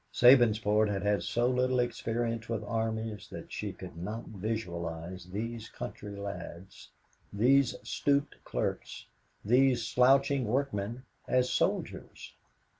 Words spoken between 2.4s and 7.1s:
with armies that she could not visualize these country lads,